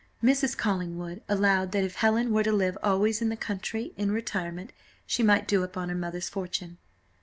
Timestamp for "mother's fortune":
5.95-6.79